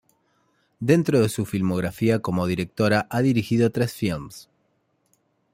Dentro 0.79 1.19
de 1.21 1.29
su 1.29 1.45
filmografía 1.45 2.23
como 2.23 2.47
directora 2.47 3.05
ha 3.11 3.21
dirigido 3.21 3.69
tres 3.69 3.93
films. 3.93 4.49